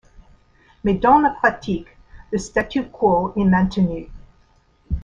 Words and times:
Mais 0.83 0.95
dans 0.95 1.19
la 1.19 1.29
pratique 1.29 1.85
le 2.31 2.39
statu 2.39 2.87
quo 2.89 3.33
est 3.35 3.43
maintenu. 3.45 4.07